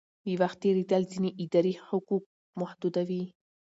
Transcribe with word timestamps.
د 0.25 0.27
وخت 0.41 0.57
تېرېدل 0.63 1.01
ځینې 1.11 1.29
اداري 1.43 1.73
حقوق 1.87 2.23
محدودوي. 2.59 3.23